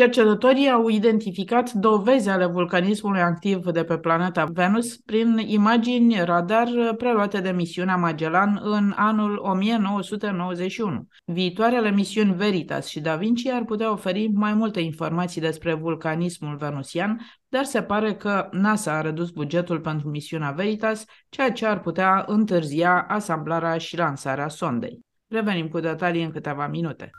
[0.00, 7.40] Cercetătorii au identificat dovezi ale vulcanismului activ de pe planeta Venus prin imagini radar preluate
[7.40, 11.06] de misiunea Magellan în anul 1991.
[11.24, 17.20] Viitoarele misiuni Veritas și Da Vinci ar putea oferi mai multe informații despre vulcanismul venusian,
[17.48, 22.24] dar se pare că NASA a redus bugetul pentru misiunea Veritas, ceea ce ar putea
[22.26, 24.98] întârzia asamblarea și lansarea sondei.
[25.28, 27.10] Revenim cu detalii în câteva minute.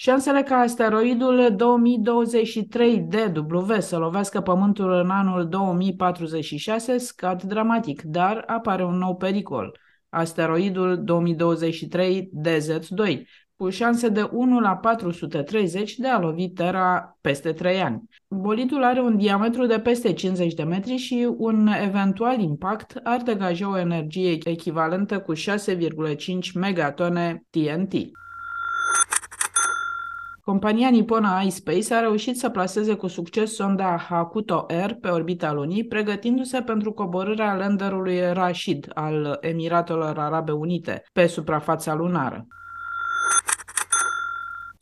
[0.00, 8.96] Șansele ca asteroidul 2023DW să lovească Pământul în anul 2046 scad dramatic, dar apare un
[8.96, 13.22] nou pericol, asteroidul 2023DZ2,
[13.56, 18.02] cu șanse de 1 la 430 de a lovi Terra peste 3 ani.
[18.28, 23.70] Bolidul are un diametru de peste 50 de metri și un eventual impact ar degaja
[23.70, 25.40] o energie echivalentă cu 6,5
[26.54, 27.94] megatone TNT.
[30.48, 35.86] Compania niponă iSpace a reușit să plaseze cu succes sonda Hakuto R pe orbita lunii,
[35.86, 42.46] pregătindu-se pentru coborârea landerului Rashid al Emiratelor Arabe Unite pe suprafața lunară.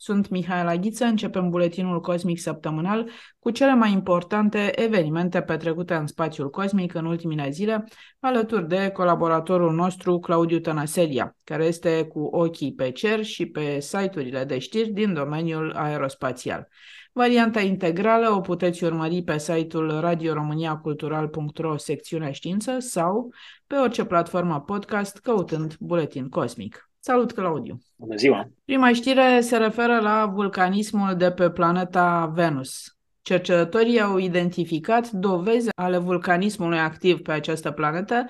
[0.07, 6.49] Sunt Mihaela Ghiță, începem buletinul cosmic săptămânal cu cele mai importante evenimente petrecute în spațiul
[6.49, 7.83] cosmic în ultimile zile,
[8.19, 14.43] alături de colaboratorul nostru Claudiu Tănăselia, care este cu ochii pe cer și pe site-urile
[14.43, 16.67] de știri din domeniul aerospațial.
[17.11, 23.33] Varianta integrală o puteți urmări pe site-ul radioromaniacultural.ro secțiunea știință sau
[23.67, 26.86] pe orice platformă podcast căutând Buletin Cosmic.
[27.07, 27.79] Salut, Claudiu!
[27.95, 28.49] Bună ziua!
[28.65, 32.97] Prima știre se referă la vulcanismul de pe planeta Venus.
[33.21, 38.25] Cercetătorii au identificat dovezi ale vulcanismului activ pe această planetă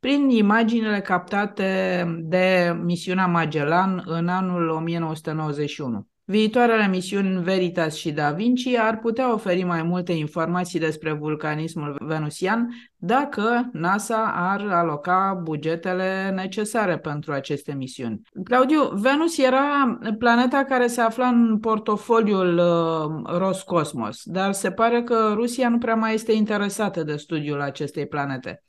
[0.00, 6.06] prin imaginile captate de misiunea Magellan în anul 1991.
[6.30, 12.68] Viitoarele misiuni Veritas și Da Vinci ar putea oferi mai multe informații despre vulcanismul venusian
[12.96, 18.20] dacă NASA ar aloca bugetele necesare pentru aceste misiuni.
[18.44, 25.32] Claudiu, Venus era planeta care se afla în portofoliul uh, Roscosmos, dar se pare că
[25.34, 28.62] Rusia nu prea mai este interesată de studiul acestei planete.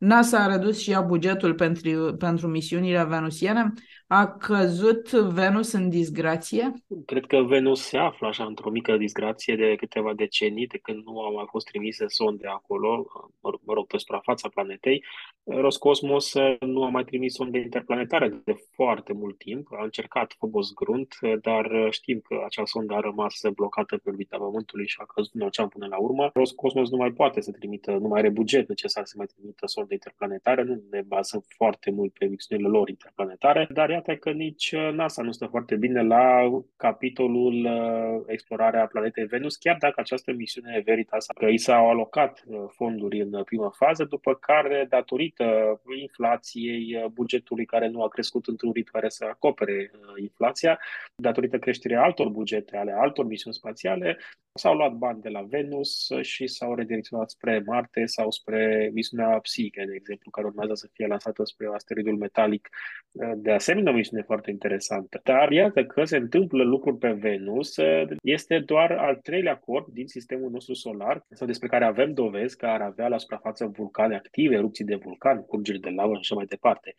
[0.00, 3.72] NASA a redus și ea bugetul pentru, pentru misiunile venusiene.
[4.06, 6.72] A căzut Venus în disgrație?
[7.06, 11.20] Cred că Venus se află așa într-o mică disgrație de câteva decenii, de când nu
[11.20, 13.06] au mai fost trimise sonde acolo,
[13.40, 15.04] mă rog, pe suprafața planetei.
[15.44, 19.66] Roscosmos nu a mai trimis sonde interplanetare de foarte mult timp.
[19.72, 24.86] A încercat Phobos Grunt, dar știm că acea sondă a rămas blocată pe orbita Pământului
[24.86, 26.30] și a căzut în ocean până la urmă.
[26.34, 29.89] Roscosmos nu mai poate să trimită, nu mai are buget necesar să mai trimită sonde
[29.94, 35.22] interplanetare, nu ne bazăm foarte mult pe misiunile lor interplanetare, dar iată că nici NASA
[35.22, 37.68] nu stă foarte bine la capitolul
[38.26, 44.04] explorarea planetei Venus, chiar dacă această misiune Veritas i s-au alocat fonduri în prima fază,
[44.04, 49.90] după care, datorită inflației, bugetului care nu a crescut într-un ritm care să acopere
[50.20, 50.78] inflația,
[51.16, 54.18] datorită creșterii altor bugete ale altor misiuni spațiale,
[54.60, 59.84] s-au luat bani de la Venus și s-au redirecționat spre Marte sau spre misiunea Psyche,
[59.86, 62.68] de exemplu, care urmează să fie lansată spre asteroidul metalic.
[63.36, 65.20] De asemenea, o misiune foarte interesantă.
[65.24, 67.76] Dar iată că se întâmplă lucruri pe Venus.
[68.22, 72.66] Este doar al treilea corp din sistemul nostru solar, sau despre care avem dovezi că
[72.66, 76.44] ar avea la suprafață vulcane active, erupții de vulcan, curgeri de lavă și așa mai
[76.44, 76.94] departe.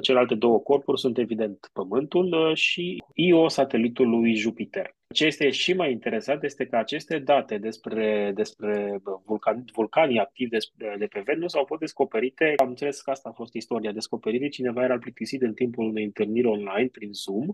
[0.00, 4.96] Celelalte două corpuri sunt evident Pământul și Io, satelitul lui Jupiter.
[5.12, 10.58] Ce este și mai interesant este că aceste date despre, despre vulcan, vulcanii activi de,
[10.98, 12.54] de pe Venus au fost descoperite.
[12.56, 14.48] Am înțeles că asta a fost istoria descoperirii.
[14.48, 17.46] Cineva era plictisit în timpul unei întâlniri online prin Zoom,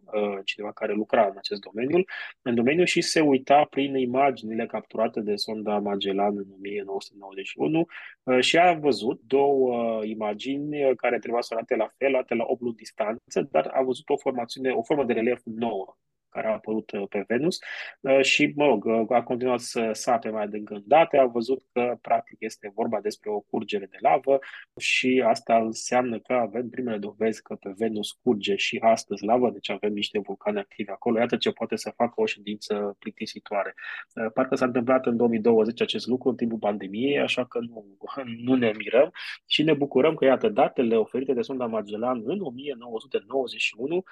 [0.44, 2.04] cineva care lucra în acest domeniu,
[2.42, 7.86] în domeniu și se uita prin imaginile capturate de sonda Magellan în 1991
[8.40, 12.74] și a văzut două imagini care trebuia să arate la fel, arate la 8 luni
[12.74, 15.96] distanță, dar a văzut o formațiune, o formă de relief nouă
[16.28, 17.58] care a apărut uh, pe Venus
[18.00, 21.62] uh, și, mă rog, uh, a continuat să sape mai adânc în date, a văzut
[21.72, 24.38] că, practic, este vorba despre o curgere de lavă
[24.76, 29.70] și asta înseamnă că avem primele dovezi că pe Venus curge și astăzi lavă, deci
[29.70, 31.18] avem niște vulcane active acolo.
[31.18, 33.74] Iată ce poate să facă o ședință plictisitoare.
[34.34, 37.86] Parcă s-a întâmplat în 2020 acest lucru în timpul pandemiei, așa că nu,
[38.46, 39.12] nu ne mirăm
[39.46, 44.04] și ne bucurăm că, iată, datele oferite de sonda Magellan în 1991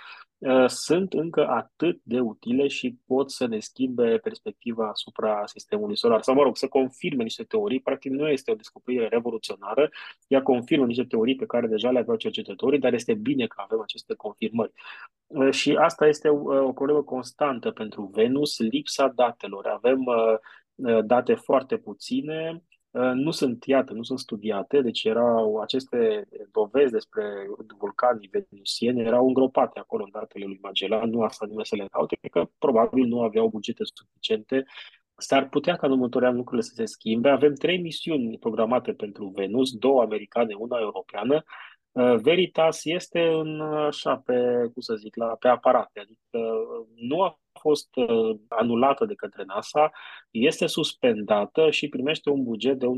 [0.67, 6.23] sunt încă atât de utile și pot să ne schimbe perspectiva asupra sistemului solar.
[6.23, 7.81] Sau, mă rog, să confirme niște teorii.
[7.81, 9.91] Practic nu este o descoperire revoluționară,
[10.27, 13.81] ea confirmă niște teorii pe care deja le aveau cercetătorii, dar este bine că avem
[13.81, 14.73] aceste confirmări.
[15.27, 19.67] Uh, și asta este uh, o problemă constantă pentru Venus, lipsa datelor.
[19.67, 22.76] Avem uh, date foarte puține, Uh,
[23.15, 27.23] nu sunt, iată, nu sunt studiate, deci erau aceste dovezi despre
[27.79, 32.17] vulcanii venusieni erau îngropate acolo în datele lui Magellan, nu asta nimeni să le caute,
[32.31, 34.65] că probabil nu aveau bugete suficiente.
[35.17, 37.29] S-ar putea ca în următorii ani lucrurile să se schimbe.
[37.29, 41.45] Avem trei misiuni programate pentru Venus, două americane, una europeană.
[41.97, 44.35] Uh, Veritas este în, așa, pe,
[44.73, 46.39] cum să zic, la, pe aparate, adică
[46.95, 49.91] nu a fost uh, anulată de către NASA,
[50.31, 52.91] este suspendată și primește un buget de 1,5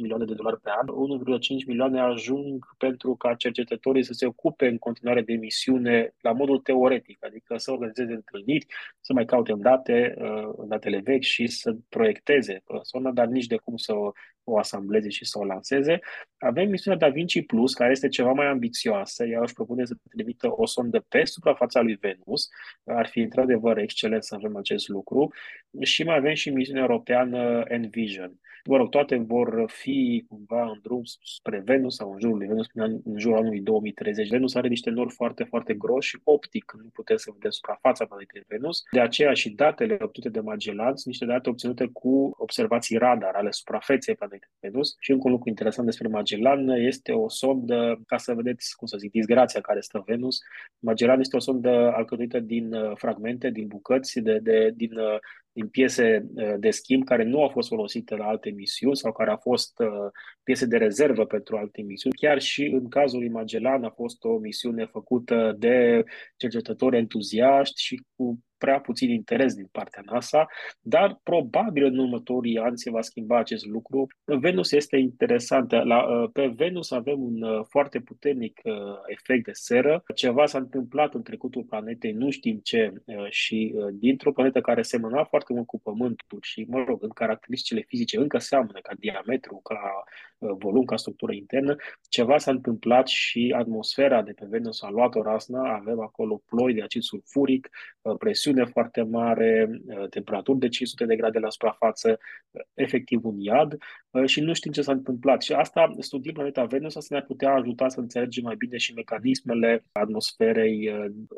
[0.00, 0.86] milioane de dolari pe an.
[0.86, 6.58] 1,5 milioane ajung pentru ca cercetătorii să se ocupe în continuare de misiune la modul
[6.58, 8.66] teoretic, adică să organizeze întâlniri,
[9.00, 13.46] să mai caute în date, uh, în datele vechi și să proiecteze persoana, dar nici
[13.46, 14.10] de cum să o,
[14.48, 15.98] o asambleze și să o lanseze.
[16.38, 19.24] Avem misiunea Da Vinci Plus, care este ceva mai ambițioasă.
[19.26, 22.48] Ea își propune să trimită o sondă pe suprafața lui Venus.
[22.84, 25.32] Ar fi într-adevăr excelent să avem acest lucru.
[25.80, 28.40] Și mai avem și misiunea europeană Envision.
[28.70, 32.66] Mă rog, toate vor fi cumva în drum spre Venus sau în jurul lui Venus
[32.66, 34.28] până în jurul anului 2030.
[34.28, 38.42] Venus are niște nori foarte, foarte groși și optic nu putem să vedem suprafața planetei
[38.48, 38.82] Venus.
[38.90, 43.50] De aceea și datele obținute de Magellanț sunt niște date obținute cu observații radar ale
[43.50, 44.96] suprafeței planetei Venus.
[44.98, 48.96] Și încă un lucru interesant despre Magellan este o sondă, ca să vedeți, cum să
[48.98, 50.38] zic, disgrația care stă Venus.
[50.78, 55.18] Magellan este o sondă alcătuită din uh, fragmente, din bucăți, de, de, din uh,
[55.58, 59.30] din piese uh, de schimb care nu au fost folosite la alte misiuni sau care
[59.30, 60.10] au fost uh,
[60.42, 62.14] piese de rezervă pentru alte misiuni.
[62.14, 66.04] Chiar și în cazul lui Magellan a fost o misiune făcută de
[66.36, 70.46] cercetători entuziaști și cu prea puțin interes din partea NASA,
[70.80, 74.06] dar probabil în următorii ani se va schimba acest lucru.
[74.24, 75.82] Venus este interesantă.
[75.84, 78.74] La, uh, pe Venus avem un uh, foarte puternic uh,
[79.06, 80.02] efect de seră.
[80.14, 82.92] Ceva s-a întâmplat în trecutul planetei, nu știm ce,
[83.28, 88.18] și dintr-o planetă care semăna foarte mult cu Pământul și, mă rog, în caracteristicile fizice
[88.18, 90.04] încă seamănă ca diametru, ca
[90.38, 91.76] volum, ca structură internă,
[92.08, 96.74] ceva s-a întâmplat și atmosfera de pe Venus a luat o rasnă, avem acolo ploi
[96.74, 97.70] de acid sulfuric,
[98.18, 102.18] presiune presiune foarte mare, uh, temperaturi de 500 de grade la suprafață,
[102.50, 103.76] uh, efectiv un iad
[104.10, 105.42] uh, și nu știm ce s-a întâmplat.
[105.42, 109.84] Și asta, studiind planeta Venus, să ne-ar putea ajuta să înțelegem mai bine și mecanismele
[109.92, 110.90] atmosferei,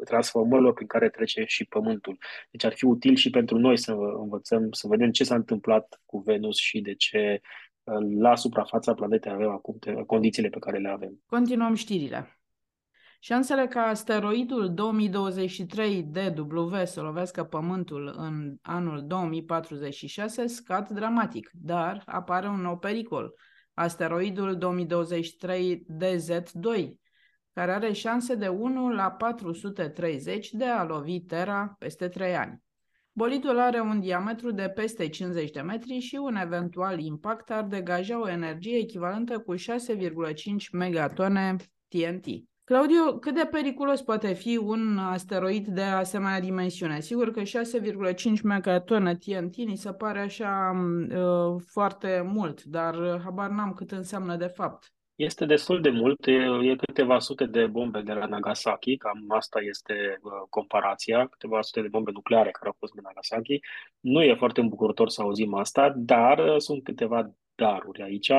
[0.05, 2.19] transformărilor prin care trece și Pământul.
[2.51, 6.19] Deci ar fi util și pentru noi să învățăm, să vedem ce s-a întâmplat cu
[6.19, 7.41] Venus și de ce
[8.19, 11.23] la suprafața planetei avem acum condițiile pe care le avem.
[11.27, 12.40] Continuăm știrile.
[13.23, 22.49] Șansele ca asteroidul 2023 DW să lovească Pământul în anul 2046 scad dramatic, dar apare
[22.49, 23.35] un nou pericol,
[23.75, 26.91] asteroidul 2023 DZ2,
[27.53, 32.63] care are șanse de 1 la 430 de a lovi Terra peste 3 ani.
[33.13, 38.21] Bolidul are un diametru de peste 50 de metri și un eventual impact ar degaja
[38.21, 39.63] o energie echivalentă cu 6,5
[40.73, 41.57] megatone
[41.89, 42.50] TNT.
[42.71, 47.01] Claudiu, cât de periculos poate fi un asteroid de asemenea dimensiune?
[47.01, 47.45] Sigur că 6,5
[48.43, 50.73] megatonă TNT ni se pare așa
[51.11, 54.93] uh, foarte mult, dar habar n-am cât înseamnă de fapt.
[55.15, 56.33] Este destul de mult, e,
[56.71, 61.81] e câteva sute de bombe de la Nagasaki, cam asta este uh, comparația, câteva sute
[61.81, 63.61] de bombe nucleare care au fost de Nagasaki.
[64.01, 68.33] Nu e foarte îmbucurător să auzim asta, dar uh, sunt câteva daruri aici.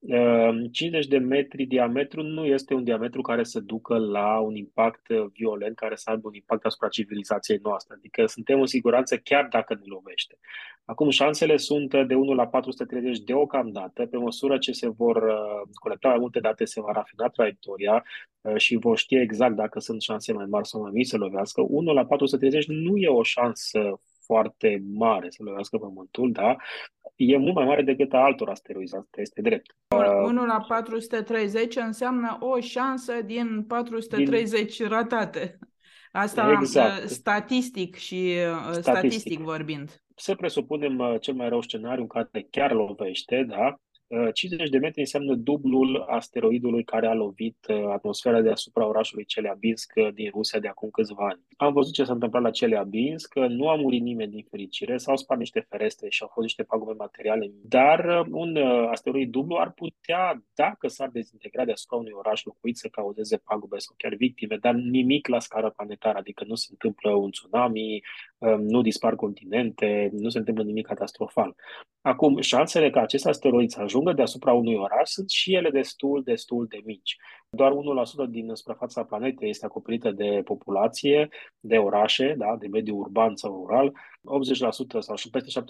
[0.00, 5.08] 50 ehm, de metri diametru nu este un diametru care să ducă la un impact
[5.08, 7.94] uh, violent, care să aibă un impact asupra civilizației noastre.
[7.98, 10.38] Adică suntem în siguranță chiar dacă ne lovește.
[10.84, 14.06] Acum, șansele sunt de 1 la 430 deocamdată.
[14.06, 18.04] Pe măsură ce se vor uh, colecta mai multe date, se va rafina traiectoria
[18.40, 21.60] uh, și vor ști exact dacă sunt șanse mai mari sau mai mici să lovească.
[21.68, 26.56] 1 la 430 nu e o șansă foarte mare să lovească Pământul, da?
[27.16, 29.76] E mult mai mare decât a altor asteroizi, asta este drept.
[30.24, 34.88] 1 la 430 înseamnă o șansă din 430 din...
[34.88, 35.58] ratate.
[36.12, 37.08] Asta exact.
[37.08, 38.82] statistic și statistic.
[38.82, 40.02] statistic vorbind.
[40.14, 43.80] Să presupunem cel mai rău scenariu în care chiar lovește, da?
[44.32, 49.92] 50 uh, de metri înseamnă dublul asteroidului care a lovit uh, atmosfera deasupra orașului Chelyabinsk
[49.96, 51.40] uh, din Rusia de acum câțiva ani.
[51.56, 55.40] Am văzut ce s-a întâmplat la Chelyabinsk, nu a murit nimeni din fericire, s-au spart
[55.40, 58.56] niște ferestre și au fost niște pagube materiale, dar un
[58.90, 63.94] asteroid dublu ar putea, dacă s-ar dezintegra deasupra unui oraș locuit, să cauzeze pagube sau
[63.98, 68.02] chiar victime, dar nimic la scară planetară, adică nu se întâmplă un tsunami,
[68.37, 71.54] um, nu dispar continente, nu se întâmplă nimic catastrofal.
[72.00, 76.22] Acum, șansele ca acest asteroid să ajungă ajungă deasupra unui oraș sunt și ele destul,
[76.24, 77.16] destul de mici.
[77.50, 77.74] Doar 1%
[78.28, 81.28] din suprafața planetei este acoperită de populație,
[81.60, 83.92] de orașe, da, de mediu urban sau rural.
[84.98, 85.64] 80% sau și peste 70%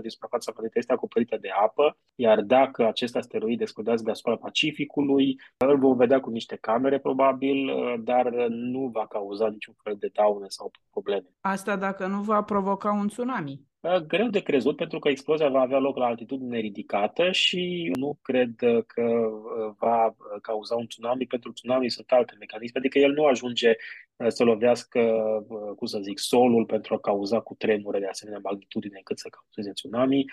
[0.00, 5.78] din suprafața planetei este acoperită de apă, iar dacă acest asteroid explodează deasupra Pacificului, îl
[5.78, 7.70] vom vedea cu niște camere probabil,
[8.04, 11.26] dar nu va cauza niciun fel de daune sau probleme.
[11.40, 13.60] Asta dacă nu va provoca un tsunami.
[14.06, 18.50] Greu de crezut pentru că explozia va avea loc la altitudine ridicată și nu cred
[18.86, 21.26] că uh, va uh, cauza un tsunami.
[21.26, 23.74] Pentru tsunami sunt alte mecanisme, adică el nu ajunge
[24.16, 25.00] uh, să lovească,
[25.76, 29.72] cum să zic, solul pentru a cauza cu tremure de asemenea magnitudine încât să cauzeze
[29.72, 30.24] tsunami.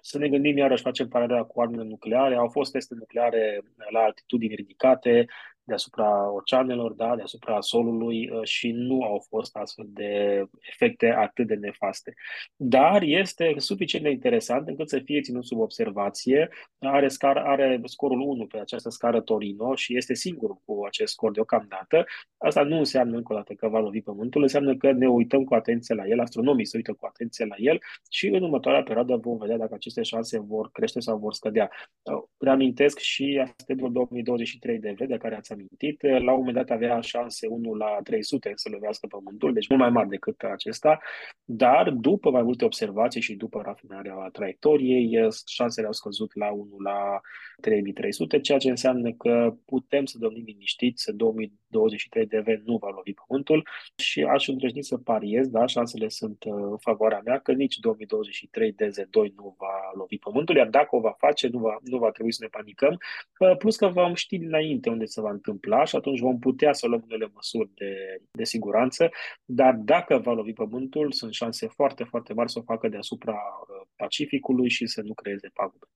[0.00, 2.34] Să ne gândim iarăși, facem paralela cu armele nucleare.
[2.34, 5.26] Au fost teste nucleare la altitudini ridicate,
[5.70, 11.54] deasupra oceanelor, da, deasupra solului uh, și nu au fost astfel de efecte atât de
[11.54, 12.14] nefaste.
[12.56, 16.48] Dar este suficient de interesant încât să fie ținut sub observație.
[16.78, 21.30] Are, scar, are scorul 1 pe această scară Torino și este singurul cu acest scor
[21.30, 22.04] deocamdată.
[22.38, 25.54] Asta nu înseamnă încă o dată că va lovi Pământul, înseamnă că ne uităm cu
[25.54, 27.78] atenție la el, astronomii se uită cu atenție la el
[28.10, 31.70] și în următoarea perioadă vom vedea dacă aceste șanse vor crește sau vor scădea.
[32.02, 36.70] Uh, reamintesc și asteroidul 2023 de V, de care ați amintit, la un moment dat
[36.70, 40.98] avea șanse 1 la 300 să lovească pământul, deci mult mai mare decât acesta,
[41.44, 47.20] dar după mai multe observații și după rafinarea traiectoriei, șansele au scăzut la 1 la
[47.60, 52.88] 3300, ceea ce înseamnă că putem să domnim liniștiți 2000 23 de vent nu va
[52.88, 57.52] lovi pământul și aș îndrăzni să pariez, da, șansele sunt uh, în favoarea mea, că
[57.52, 61.98] nici 2023 DZ2 nu va lovi pământul, iar dacă o va face, nu va, nu
[61.98, 62.98] va trebui să ne panicăm,
[63.38, 66.86] uh, plus că vom ști dinainte unde se va întâmpla și atunci vom putea să
[66.86, 69.08] luăm unele măsuri de, de siguranță,
[69.44, 73.86] dar dacă va lovi pământul, sunt șanse foarte, foarte mari să o facă deasupra uh,
[73.96, 75.86] Pacificului și să nu creeze pagube.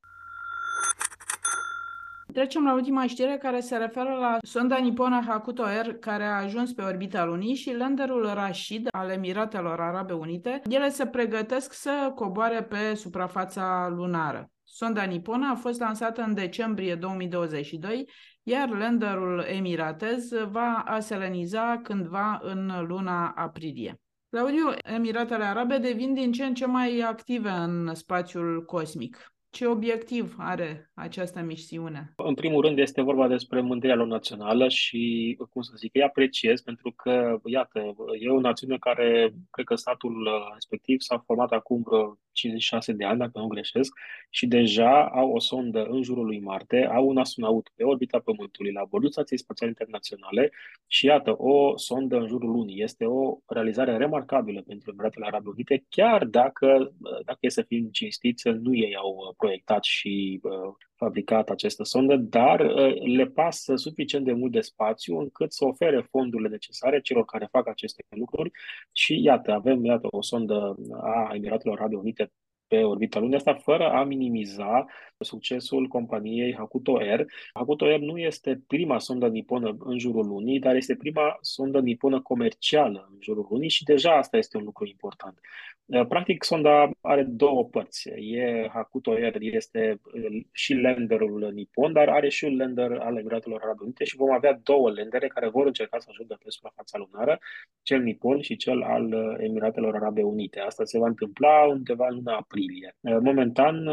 [2.34, 6.72] Trecem la ultima știre care se referă la sonda niponă Hakuto R care a ajuns
[6.72, 10.62] pe orbita lunii și landerul Rashid al Emiratelor Arabe Unite.
[10.68, 14.50] Ele se pregătesc să coboare pe suprafața lunară.
[14.62, 18.08] Sonda niponă a fost lansată în decembrie 2022,
[18.42, 24.00] iar landerul emiratez va aseleniza cândva în luna aprilie.
[24.30, 29.33] Claudiu, Emiratele Arabe devin din ce în ce mai active în spațiul cosmic.
[29.54, 32.12] Ce obiectiv are această misiune?
[32.16, 36.60] În primul rând este vorba despre mândria lor națională și, cum să zic, îi apreciez
[36.60, 42.18] pentru că, iată, e o națiune care, cred că statul respectiv s-a format acum vreo
[42.32, 43.98] 56 de ani, dacă nu greșesc,
[44.30, 48.72] și deja au o sondă în jurul lui Marte, au un astronaut pe orbita Pământului
[48.72, 50.50] la bordul Stației Spațiale Internaționale
[50.86, 52.82] și, iată, o sondă în jurul lunii.
[52.82, 56.92] Este o realizare remarcabilă pentru Emiratele Arabe Unite, chiar dacă,
[57.24, 62.60] dacă e să fim cinstiți, nu ei au proiectat și uh, fabricat această sondă, dar
[62.60, 67.48] uh, le pasă suficient de mult de spațiu încât să ofere fondurile necesare celor care
[67.50, 68.50] fac aceste lucruri.
[68.92, 72.32] Și iată, avem iată, o sondă a Emiratelor Arabe Unite
[72.68, 74.84] pe orbita lunii, asta fără a minimiza
[75.18, 77.26] succesul companiei Hakuto Air.
[77.52, 82.20] Hakuto Air nu este prima sondă niponă în jurul lunii, dar este prima sondă niponă
[82.20, 85.38] comercială în jurul lunii și deja asta este un lucru important.
[85.86, 88.08] Uh, practic, sonda are două părți.
[88.08, 93.60] E Hakuto Air este uh, și landerul nipon, dar are și un lander al Emiratelor
[93.62, 97.38] Arabe Unite și vom avea două landere care vor încerca să ajungă pe suprafața lunară,
[97.82, 100.60] cel nipon și cel al uh, Emiratelor Arabe Unite.
[100.60, 102.96] Asta se va întâmpla undeva în luna aprilie.
[103.20, 103.86] Momentan,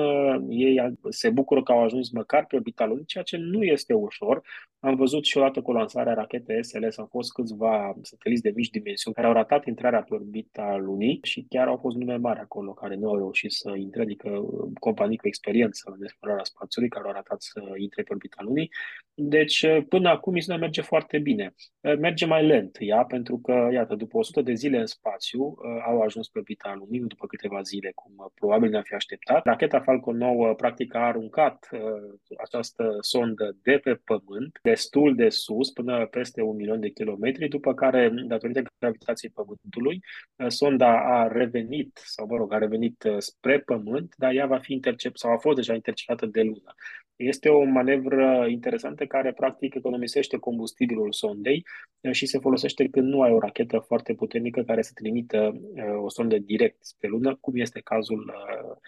[0.49, 4.41] ei se bucură că au ajuns măcar pe orbita lunii, ceea ce nu este ușor.
[4.79, 9.15] Am văzut și odată cu lansarea rachetei SLS, au fost câțiva sateliți de mici dimensiuni
[9.15, 12.95] care au ratat intrarea pe orbita lunii și chiar au fost nume mari acolo care
[12.95, 17.13] nu au reușit să intre, adică uh, companii cu experiență în explorarea spațiului care au
[17.13, 18.69] ratat să intre pe orbita lunii.
[19.13, 21.53] Deci, uh, până acum, misiunea merge foarte bine.
[21.81, 26.01] Uh, merge mai lent ea, pentru că, iată, după 100 de zile în spațiu, au
[26.01, 29.45] ajuns pe orbita lunii, după câteva zile, cum probabil probabil ne-am fi așteptat.
[29.45, 31.79] Racheta Falcon 9 practic a aruncat uh,
[32.43, 37.73] această sondă de pe Pământ, destul de sus, până peste un milion de kilometri, după
[37.73, 39.99] care, datorită gravitației Pământului,
[40.35, 44.57] uh, sonda a revenit, sau mă rog, a revenit uh, spre Pământ, dar ea va
[44.57, 46.73] fi intercept sau a fost deja interceptată de Lună.
[47.23, 51.65] Este o manevră interesantă care practic economisește combustibilul sondei
[52.01, 56.03] uh, și se folosește când nu ai o rachetă foarte puternică care să trimită uh,
[56.03, 58.33] o sondă direct spre lună, cum este cazul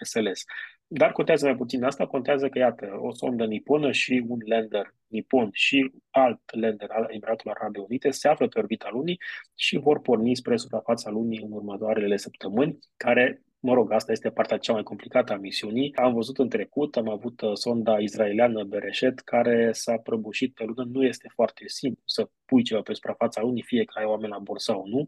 [0.02, 0.40] SLS.
[0.40, 4.94] Uh, Dar contează mai puțin asta, contează că, iată, o sondă niponă și un lander
[5.06, 9.20] nipon și alt lander al Emiratului Arabe Unite se află pe orbita lunii
[9.54, 14.58] și vor porni spre suprafața lunii în următoarele săptămâni, care Mă rog, asta este partea
[14.58, 15.94] cea mai complicată a misiunii.
[15.96, 20.88] Am văzut în trecut, am avut uh, sonda israeliană Bereshet care s-a prăbușit pe lună.
[20.92, 24.38] Nu este foarte simplu să pui ceva pe suprafața lunii, fie că ai oameni la
[24.38, 25.06] bord sau nu,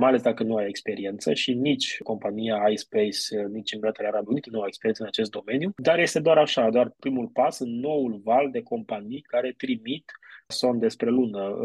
[0.00, 4.48] mai ales dacă nu ai experiență și nici compania iSpace, uh, nici Emiratele Arabe Unite
[4.50, 8.20] nu au experiență în acest domeniu, dar este doar așa, doar primul pas în noul
[8.24, 10.12] val de companii care trimit
[10.48, 11.56] son despre lună.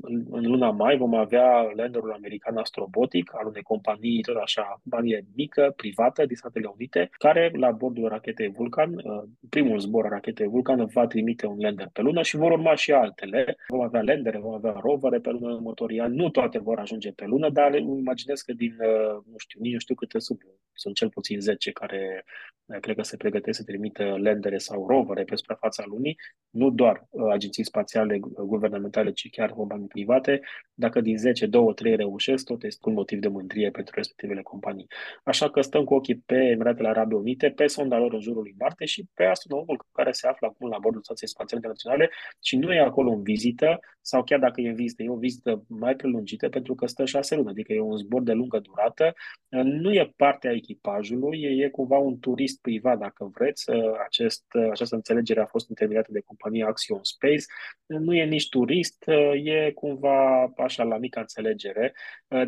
[0.00, 5.24] În, în luna mai vom avea landerul american Astrobotic al unei companii tot așa, companie
[5.34, 10.46] mică, privată din Statele Unite, care la bordul rachetei Vulcan, uh, primul zbor a rachetei
[10.46, 13.56] Vulcan va trimite un lander pe lună și vor urma și altele.
[13.68, 16.16] Vom avea landere, vom avea rovere pe lună în următorii ani.
[16.16, 19.78] Nu toate vor ajunge pe lună, dar imaginez că din, uh, nu știu, nici nu
[19.78, 20.40] știu câte sunt,
[20.78, 22.48] sunt cel puțin 10 care uh,
[22.80, 26.16] cred că se pregătesc să trimită landere sau rovere pe suprafața lunii,
[26.50, 30.40] nu doar agenții spațiale guvernamentale, ci chiar companii private.
[30.74, 34.86] Dacă din 10, 2, 3 reușesc, tot este un motiv de mândrie pentru respectivele companii.
[35.24, 38.54] Așa că stăm cu ochii pe Emiratele Arabe Unite, pe sonda lor în jurul lui
[38.58, 42.10] Marte și pe astronomul care se află acum la bordul Stației Spațiale Internaționale
[42.42, 45.64] și nu e acolo în vizită, sau chiar dacă e în vizită, e o vizită
[45.68, 49.12] mai prelungită pentru că stă șase luni, adică e un zbor de lungă durată.
[49.48, 53.70] Nu e parte a echipajului, e cumva un turist privat, dacă vreți.
[54.04, 57.44] Acest, această înțelegere a fost întemeiată de compania Axion Space.
[57.86, 59.04] Nu e nici turist,
[59.44, 61.94] e cumva așa la mică înțelegere,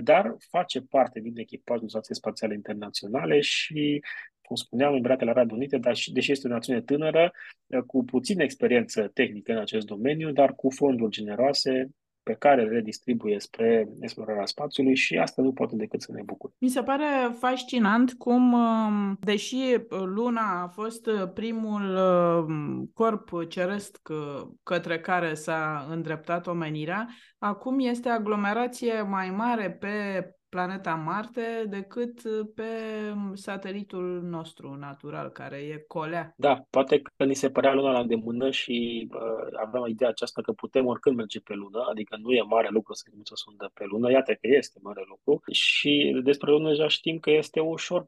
[0.01, 4.03] dar face parte din echipajul Stației Spațiale Internaționale și
[4.43, 7.33] cum spuneam, Emiratele Arabe Unite, dar și, deși este o națiune tânără,
[7.87, 11.91] cu puțină experiență tehnică în acest domeniu, dar cu fonduri generoase,
[12.23, 16.53] pe care le distribuie spre explorarea spațiului și asta nu poate decât să ne bucure.
[16.59, 17.05] Mi se pare
[17.39, 19.57] fascinant cum, um, deși
[19.89, 23.99] Luna a fost primul um, corp ceresc
[24.63, 32.21] către care s-a îndreptat omenirea, acum este aglomerație mai mare pe planeta Marte decât
[32.55, 32.71] pe
[33.35, 36.35] satelitul nostru natural, care e colea.
[36.37, 40.53] Da, poate că ni se părea luna la îndemână și uh, aveam ideea aceasta că
[40.53, 43.85] putem oricând merge pe lună, adică nu e mare lucru să trimiți o sondă pe
[43.85, 45.53] lună, iată că este mare lucru.
[45.53, 48.05] Și despre lună deja știm că este ușor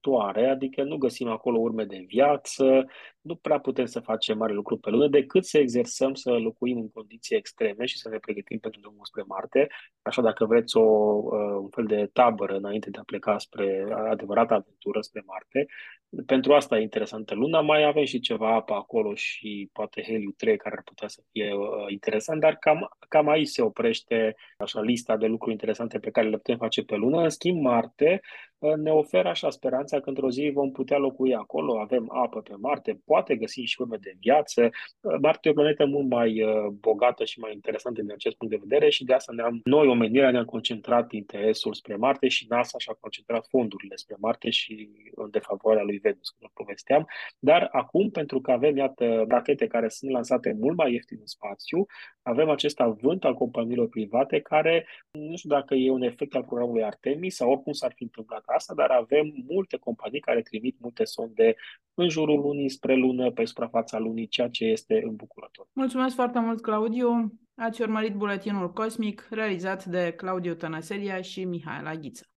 [0.00, 2.86] plictisit adică nu găsim acolo urme de viață,
[3.20, 6.90] nu prea putem să facem mare lucru pe lună decât să exersăm să locuim în
[6.90, 9.66] condiții extreme și să ne pregătim pentru drumul spre Marte.
[10.02, 14.54] Așa dacă vreți o, uh, un fel de tabără înainte de a pleca spre adevărată
[14.54, 15.66] aventură spre Marte,
[16.26, 17.60] pentru asta e interesantă luna.
[17.60, 21.54] Mai avem și ceva apă acolo și poate heliu 3 care ar putea să fie
[21.54, 26.28] uh, interesant, dar cam, cam aici se oprește așa lista de lucruri interesante pe care
[26.28, 27.22] le putem face pe lună.
[27.22, 28.20] În schimb, Marte
[28.58, 29.50] uh, ne oferă așa
[29.88, 33.80] speranța că într-o zi vom putea locui acolo, avem apă pe Marte, poate găsi și
[33.80, 34.70] urme de viață.
[35.00, 38.54] Uh, Marte e o planetă mult mai uh, bogată și mai interesantă din acest punct
[38.54, 42.78] de vedere și de asta ne-am, noi, omenirea, ne-am concentrat interesul spre Marte și NASA
[42.78, 47.06] și-a concentrat fondurile spre Marte și în defavoarea lui Venus, cum povesteam.
[47.38, 51.86] Dar acum, pentru că avem, iată, rachete care sunt lansate mult mai ieftin în spațiu,
[52.22, 56.84] avem acest avânt al companiilor private care, nu știu dacă e un efect al programului
[56.84, 61.54] Artemis sau oricum s-ar fi întâmplat asta, dar avem multe companii care trimit multe sonde
[61.94, 65.66] în jurul lunii, spre lună, pe suprafața lunii, ceea ce este îmbucurător.
[65.72, 67.32] Mulțumesc foarte mult, Claudiu!
[67.54, 72.26] Ați urmărit buletinul cosmic realizat de Claudiu Tănăselia și Mihaela Ghiță.